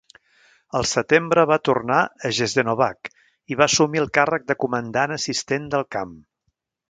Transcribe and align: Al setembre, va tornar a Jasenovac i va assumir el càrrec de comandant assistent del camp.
Al 0.77 0.85
setembre, 0.91 1.43
va 1.51 1.57
tornar 1.69 1.97
a 2.29 2.31
Jasenovac 2.37 3.11
i 3.55 3.59
va 3.61 3.65
assumir 3.67 4.03
el 4.05 4.09
càrrec 4.19 4.49
de 4.53 4.57
comandant 4.65 5.15
assistent 5.19 5.69
del 5.75 5.89
camp. 5.97 6.17